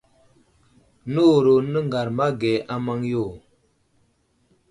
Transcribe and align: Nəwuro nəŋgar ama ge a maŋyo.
Nəwuro 1.11 1.53
nəŋgar 1.71 2.07
ama 2.11 2.25
ge 2.39 2.51
a 2.73 2.75
maŋyo. 2.85 3.25